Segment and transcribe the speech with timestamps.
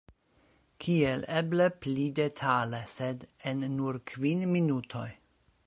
[0.85, 5.09] Kiel eble pli detale, sed en nur kvin minutoj.